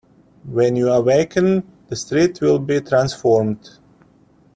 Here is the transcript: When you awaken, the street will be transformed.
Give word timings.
When 0.47 0.77
you 0.77 0.89
awaken, 0.89 1.63
the 1.89 1.95
street 1.95 2.41
will 2.41 2.57
be 2.57 2.81
transformed. 2.81 3.69